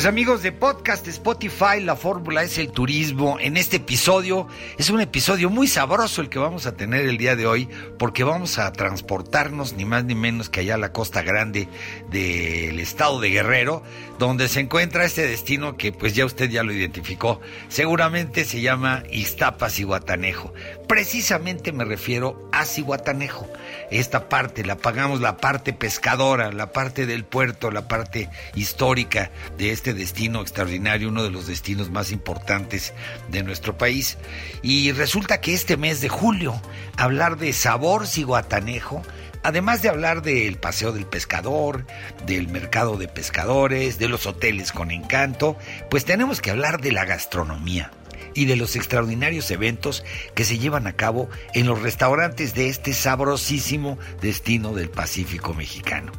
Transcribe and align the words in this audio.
Pues 0.00 0.08
amigos 0.08 0.42
de 0.42 0.50
podcast 0.50 1.06
Spotify, 1.08 1.78
la 1.82 1.94
fórmula 1.94 2.42
es 2.42 2.56
el 2.56 2.72
turismo. 2.72 3.36
En 3.38 3.58
este 3.58 3.76
episodio 3.76 4.48
es 4.78 4.88
un 4.88 5.02
episodio 5.02 5.50
muy 5.50 5.66
sabroso 5.66 6.22
el 6.22 6.30
que 6.30 6.38
vamos 6.38 6.64
a 6.64 6.74
tener 6.74 7.06
el 7.06 7.18
día 7.18 7.36
de 7.36 7.46
hoy 7.46 7.68
porque 7.98 8.24
vamos 8.24 8.58
a 8.58 8.72
transportarnos 8.72 9.74
ni 9.74 9.84
más 9.84 10.04
ni 10.04 10.14
menos 10.14 10.48
que 10.48 10.60
allá 10.60 10.76
a 10.76 10.78
la 10.78 10.90
costa 10.90 11.20
grande 11.20 11.68
del 12.10 12.80
estado 12.80 13.20
de 13.20 13.28
Guerrero, 13.28 13.82
donde 14.18 14.48
se 14.48 14.60
encuentra 14.60 15.04
este 15.04 15.26
destino 15.26 15.76
que 15.76 15.92
pues 15.92 16.14
ya 16.14 16.24
usted 16.24 16.48
ya 16.48 16.62
lo 16.62 16.72
identificó. 16.72 17.42
Seguramente 17.68 18.46
se 18.46 18.62
llama 18.62 19.02
Iztapas 19.12 19.78
y 19.80 19.82
Guatanejo. 19.82 20.54
Precisamente 20.90 21.70
me 21.70 21.84
refiero 21.84 22.50
a 22.50 22.64
Cihuatanejo. 22.64 23.46
Esta 23.92 24.28
parte, 24.28 24.64
la 24.64 24.76
pagamos 24.76 25.20
la 25.20 25.36
parte 25.36 25.72
pescadora, 25.72 26.50
la 26.50 26.72
parte 26.72 27.06
del 27.06 27.24
puerto, 27.24 27.70
la 27.70 27.86
parte 27.86 28.28
histórica 28.56 29.30
de 29.56 29.70
este 29.70 29.94
destino 29.94 30.40
extraordinario, 30.42 31.08
uno 31.08 31.22
de 31.22 31.30
los 31.30 31.46
destinos 31.46 31.90
más 31.90 32.10
importantes 32.10 32.92
de 33.28 33.44
nuestro 33.44 33.78
país. 33.78 34.18
Y 34.62 34.90
resulta 34.90 35.40
que 35.40 35.54
este 35.54 35.76
mes 35.76 36.00
de 36.00 36.08
julio, 36.08 36.60
hablar 36.96 37.36
de 37.36 37.52
sabor 37.52 38.08
Cihuatanejo, 38.08 39.00
además 39.44 39.82
de 39.82 39.90
hablar 39.90 40.22
del 40.22 40.56
paseo 40.56 40.90
del 40.90 41.06
pescador, 41.06 41.86
del 42.26 42.48
mercado 42.48 42.96
de 42.96 43.06
pescadores, 43.06 44.00
de 44.00 44.08
los 44.08 44.26
hoteles 44.26 44.72
con 44.72 44.90
encanto, 44.90 45.56
pues 45.88 46.04
tenemos 46.04 46.40
que 46.40 46.50
hablar 46.50 46.80
de 46.80 46.90
la 46.90 47.04
gastronomía 47.04 47.92
y 48.34 48.46
de 48.46 48.56
los 48.56 48.76
extraordinarios 48.76 49.50
eventos 49.50 50.04
que 50.34 50.44
se 50.44 50.58
llevan 50.58 50.86
a 50.86 50.94
cabo 50.94 51.28
en 51.54 51.66
los 51.66 51.82
restaurantes 51.82 52.54
de 52.54 52.68
este 52.68 52.92
sabrosísimo 52.92 53.98
destino 54.20 54.72
del 54.72 54.90
Pacífico 54.90 55.54
mexicano. 55.54 56.12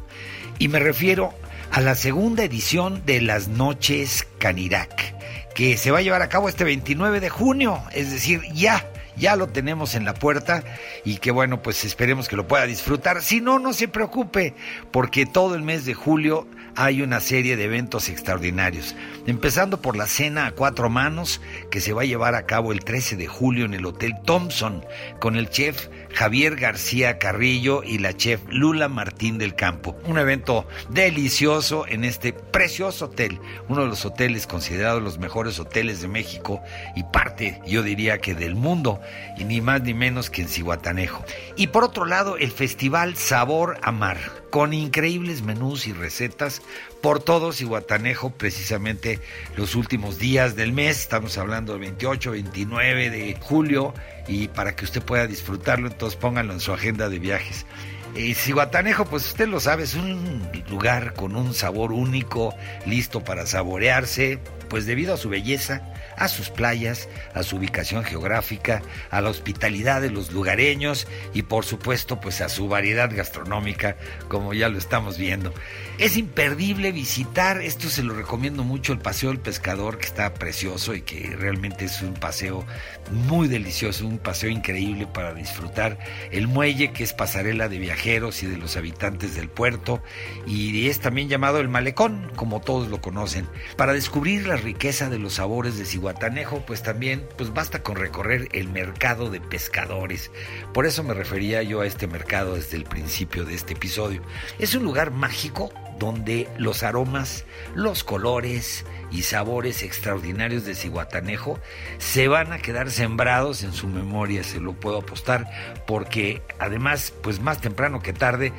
Y 0.58 0.68
me 0.68 0.78
refiero 0.78 1.34
a 1.70 1.80
la 1.80 1.94
segunda 1.94 2.44
edición 2.44 3.02
de 3.06 3.20
las 3.20 3.48
Noches 3.48 4.26
Canirac, 4.38 5.14
que 5.54 5.76
se 5.76 5.90
va 5.90 5.98
a 5.98 6.02
llevar 6.02 6.22
a 6.22 6.28
cabo 6.28 6.48
este 6.48 6.64
29 6.64 7.20
de 7.20 7.30
junio, 7.30 7.82
es 7.92 8.10
decir, 8.10 8.42
ya 8.52 8.91
ya 9.16 9.36
lo 9.36 9.48
tenemos 9.48 9.94
en 9.94 10.04
la 10.04 10.14
puerta 10.14 10.64
y 11.04 11.16
que 11.18 11.30
bueno, 11.30 11.62
pues 11.62 11.84
esperemos 11.84 12.28
que 12.28 12.36
lo 12.36 12.46
pueda 12.46 12.66
disfrutar. 12.66 13.22
Si 13.22 13.40
no, 13.40 13.58
no 13.58 13.72
se 13.72 13.88
preocupe, 13.88 14.54
porque 14.90 15.26
todo 15.26 15.54
el 15.54 15.62
mes 15.62 15.84
de 15.84 15.94
julio 15.94 16.46
hay 16.74 17.02
una 17.02 17.20
serie 17.20 17.56
de 17.56 17.64
eventos 17.64 18.08
extraordinarios. 18.08 18.94
Empezando 19.26 19.80
por 19.80 19.96
la 19.96 20.06
cena 20.06 20.46
a 20.46 20.52
cuatro 20.52 20.88
manos 20.88 21.40
que 21.70 21.80
se 21.80 21.92
va 21.92 22.02
a 22.02 22.06
llevar 22.06 22.34
a 22.34 22.46
cabo 22.46 22.72
el 22.72 22.80
13 22.80 23.16
de 23.16 23.26
julio 23.26 23.66
en 23.66 23.74
el 23.74 23.84
Hotel 23.84 24.14
Thompson 24.24 24.84
con 25.20 25.36
el 25.36 25.50
chef 25.50 25.88
Javier 26.14 26.56
García 26.56 27.18
Carrillo 27.18 27.82
y 27.82 27.98
la 27.98 28.16
chef 28.16 28.40
Lula 28.48 28.88
Martín 28.88 29.38
del 29.38 29.54
Campo. 29.54 29.96
Un 30.06 30.18
evento 30.18 30.66
delicioso 30.90 31.86
en 31.86 32.04
este 32.04 32.32
precioso 32.32 33.06
hotel, 33.06 33.40
uno 33.68 33.82
de 33.82 33.88
los 33.88 34.04
hoteles 34.04 34.46
considerados 34.46 35.02
los 35.02 35.18
mejores 35.18 35.58
hoteles 35.58 36.02
de 36.02 36.08
México 36.08 36.62
y 36.94 37.04
parte, 37.04 37.60
yo 37.66 37.82
diría 37.82 38.18
que 38.18 38.34
del 38.34 38.54
mundo, 38.54 39.00
y 39.38 39.44
ni 39.44 39.60
más 39.60 39.82
ni 39.82 39.94
menos 39.94 40.30
que 40.30 40.42
en 40.42 40.48
Cihuatanejo. 40.48 41.24
Y 41.56 41.68
por 41.68 41.84
otro 41.84 42.04
lado, 42.04 42.36
el 42.36 42.50
Festival 42.50 43.16
Sabor 43.16 43.78
a 43.82 43.92
Mar, 43.92 44.18
con 44.50 44.72
increíbles 44.72 45.42
menús 45.42 45.86
y 45.86 45.92
recetas 45.92 46.62
por 47.02 47.20
todos 47.20 47.60
y 47.60 47.64
Guatanejo 47.64 48.30
precisamente 48.30 49.18
los 49.56 49.74
últimos 49.74 50.18
días 50.18 50.56
del 50.56 50.72
mes, 50.72 51.00
estamos 51.00 51.36
hablando 51.36 51.72
del 51.72 51.82
28, 51.82 52.30
29 52.30 53.10
de 53.10 53.36
julio 53.40 53.92
y 54.28 54.48
para 54.48 54.74
que 54.76 54.84
usted 54.84 55.02
pueda 55.02 55.26
disfrutarlo, 55.26 55.88
entonces 55.88 56.18
pónganlo 56.18 56.52
en 56.52 56.60
su 56.60 56.72
agenda 56.72 57.08
de 57.08 57.18
viajes. 57.18 57.66
Y 58.14 58.34
Guatanejo, 58.52 59.06
pues 59.06 59.26
usted 59.26 59.48
lo 59.48 59.58
sabe, 59.58 59.84
es 59.84 59.94
un 59.94 60.46
lugar 60.70 61.14
con 61.14 61.34
un 61.34 61.54
sabor 61.54 61.92
único, 61.92 62.54
listo 62.86 63.24
para 63.24 63.46
saborearse, 63.46 64.38
pues 64.72 64.86
debido 64.86 65.12
a 65.12 65.18
su 65.18 65.28
belleza, 65.28 65.82
a 66.16 66.28
sus 66.28 66.48
playas, 66.48 67.06
a 67.34 67.42
su 67.42 67.56
ubicación 67.56 68.04
geográfica, 68.04 68.80
a 69.10 69.20
la 69.20 69.28
hospitalidad 69.28 70.00
de 70.00 70.08
los 70.08 70.32
lugareños 70.32 71.06
y 71.34 71.42
por 71.42 71.66
supuesto 71.66 72.22
pues 72.22 72.40
a 72.40 72.48
su 72.48 72.68
variedad 72.68 73.14
gastronómica, 73.14 73.98
como 74.28 74.54
ya 74.54 74.70
lo 74.70 74.78
estamos 74.78 75.18
viendo. 75.18 75.52
Es 75.98 76.16
imperdible 76.16 76.90
visitar, 76.90 77.60
esto 77.60 77.90
se 77.90 78.02
lo 78.02 78.14
recomiendo 78.14 78.64
mucho, 78.64 78.94
el 78.94 78.98
Paseo 78.98 79.28
del 79.28 79.40
Pescador, 79.40 79.98
que 79.98 80.06
está 80.06 80.32
precioso 80.32 80.94
y 80.94 81.02
que 81.02 81.36
realmente 81.36 81.84
es 81.84 82.00
un 82.00 82.14
paseo 82.14 82.64
muy 83.10 83.48
delicioso, 83.48 84.06
un 84.06 84.18
paseo 84.18 84.48
increíble 84.48 85.06
para 85.06 85.34
disfrutar. 85.34 85.98
El 86.30 86.48
muelle, 86.48 86.92
que 86.92 87.04
es 87.04 87.12
pasarela 87.12 87.68
de 87.68 87.78
viajeros 87.78 88.42
y 88.42 88.46
de 88.46 88.56
los 88.56 88.78
habitantes 88.78 89.34
del 89.34 89.50
puerto, 89.50 90.02
y 90.46 90.88
es 90.88 90.98
también 91.00 91.28
llamado 91.28 91.60
el 91.60 91.68
Malecón, 91.68 92.32
como 92.36 92.62
todos 92.62 92.88
lo 92.88 93.02
conocen. 93.02 93.46
Para 93.76 93.92
descubrir 93.92 94.46
la 94.46 94.56
riqueza 94.62 95.10
de 95.10 95.18
los 95.18 95.34
sabores 95.34 95.76
de 95.76 95.84
Cihuatanejo, 95.84 96.64
pues 96.66 96.82
también 96.82 97.26
pues 97.36 97.52
basta 97.52 97.82
con 97.82 97.96
recorrer 97.96 98.48
el 98.52 98.68
mercado 98.68 99.30
de 99.30 99.40
pescadores. 99.40 100.30
Por 100.72 100.86
eso 100.86 101.02
me 101.02 101.14
refería 101.14 101.62
yo 101.62 101.80
a 101.80 101.86
este 101.86 102.06
mercado 102.06 102.54
desde 102.54 102.76
el 102.76 102.84
principio 102.84 103.44
de 103.44 103.54
este 103.54 103.74
episodio. 103.74 104.22
Es 104.58 104.74
un 104.74 104.84
lugar 104.84 105.10
mágico 105.10 105.72
donde 105.98 106.48
los 106.56 106.82
aromas, 106.82 107.44
los 107.74 108.02
colores 108.02 108.84
y 109.10 109.22
sabores 109.22 109.82
extraordinarios 109.82 110.64
de 110.64 110.74
Cihuatanejo 110.74 111.60
se 111.98 112.28
van 112.28 112.52
a 112.52 112.58
quedar 112.58 112.90
sembrados 112.90 113.62
en 113.62 113.72
su 113.72 113.86
memoria, 113.86 114.42
se 114.42 114.60
lo 114.60 114.72
puedo 114.72 114.98
apostar, 114.98 115.48
porque 115.86 116.42
además, 116.58 117.12
pues 117.22 117.40
más 117.40 117.60
temprano 117.60 118.00
que 118.00 118.12
tarde, 118.12 118.52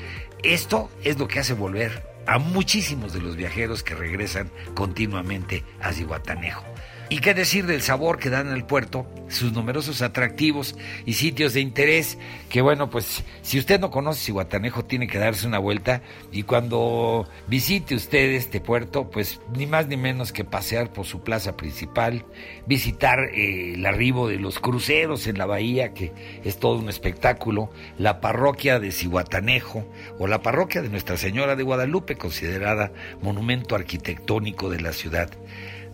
esto 0.44 0.90
es 1.04 1.18
lo 1.18 1.28
que 1.28 1.40
hace 1.40 1.54
volver 1.54 2.13
a 2.26 2.40
muchísimos 2.40 3.14
de 3.14 3.22
los 3.22 3.36
viajeros 3.36 3.84
que 3.84 3.96
regresan 3.96 4.52
continuamente 4.74 5.64
a 5.82 5.92
Cihuatanejo. 5.92 6.73
¿Y 7.10 7.20
qué 7.20 7.34
decir 7.34 7.66
del 7.66 7.82
sabor 7.82 8.18
que 8.18 8.30
dan 8.30 8.48
al 8.48 8.66
puerto? 8.66 9.06
Sus 9.28 9.52
numerosos 9.52 10.02
atractivos 10.02 10.76
y 11.06 11.14
sitios 11.14 11.54
de 11.54 11.62
interés, 11.62 12.18
que 12.50 12.62
bueno, 12.62 12.90
pues 12.90 13.24
si 13.42 13.60
usted 13.60 13.80
no 13.80 13.92
conoce 13.92 14.26
Cihuatanejo 14.26 14.86
tiene 14.86 15.08
que 15.08 15.20
darse 15.20 15.46
una 15.46 15.60
vuelta 15.60 16.02
y 16.32 16.44
cuando 16.44 17.28
visite 17.48 17.96
usted 17.96 18.32
este 18.32 18.62
puerto, 18.62 19.10
pues 19.10 19.42
ni 19.56 19.68
más 19.68 19.88
ni 19.88 19.98
menos 19.98 20.32
que 20.32 20.44
pasear 20.44 20.92
por 20.92 21.06
su 21.06 21.22
plaza 21.22 21.58
principal, 21.58 22.26
visitar 22.68 23.20
eh, 23.34 23.74
el 23.74 23.86
arribo 23.86 24.28
de 24.28 24.38
los 24.38 24.60
cruceros 24.60 25.28
en 25.28 25.38
la 25.38 25.46
bahía, 25.46 25.94
que 25.94 26.14
es 26.44 26.58
todo 26.58 26.80
un 26.80 26.90
espectáculo, 26.90 27.70
la 27.98 28.22
parroquia 28.22 28.80
de 28.80 28.92
Cihuatanejo 28.92 29.86
o 30.20 30.28
la 30.28 30.42
parroquia 30.42 30.82
de 30.82 30.90
Nuestra 30.90 31.18
Señora 31.18 31.56
de 31.56 31.64
Guadalupe, 31.64 32.16
considerada 32.16 32.92
monumento 33.22 33.76
arquitectónico 33.76 34.70
de 34.70 34.82
la 34.82 34.94
ciudad. 34.94 35.30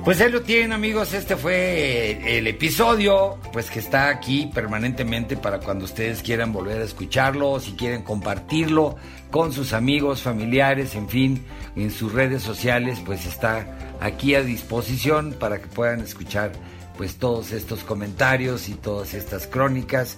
Pues 0.03 0.19
ahí 0.19 0.31
lo 0.31 0.42
tienen 0.42 0.71
amigos, 0.74 1.13
este 1.13 1.36
fue 1.36 2.38
el 2.38 2.48
episodio, 2.48 3.38
pues 3.53 3.69
que 3.69 3.77
está 3.77 4.09
aquí 4.09 4.50
permanentemente 4.51 5.38
para 5.38 5.59
cuando 5.59 5.86
ustedes 5.86 6.24
quieran 6.24 6.51
volver 6.51 6.81
a 6.81 6.86
escucharlo, 6.86 7.59
si 7.59 7.74
quieren 7.74 8.01
compartirlo 8.01 8.95
con 9.30 9.53
sus 9.53 9.74
amigos, 9.74 10.24
familiares, 10.24 10.95
en 10.95 11.07
fin, 11.07 11.45
en 11.75 11.92
sus 11.92 12.13
redes 12.13 12.42
sociales, 12.42 13.00
pues 13.06 13.27
está 13.27 13.77
aquí 14.01 14.33
a 14.33 14.42
disposición 14.42 15.36
para 15.39 15.62
que 15.62 15.68
puedan 15.68 16.01
escuchar 16.01 16.51
pues 16.97 17.18
todos 17.18 17.51
estos 17.51 17.83
comentarios 17.83 18.69
y 18.69 18.74
todas 18.74 19.13
estas 19.13 19.45
crónicas 19.45 20.18